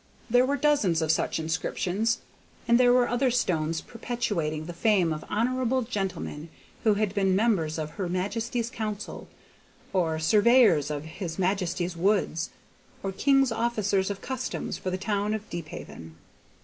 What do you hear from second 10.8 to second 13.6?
of His Majesty's Woods, or King's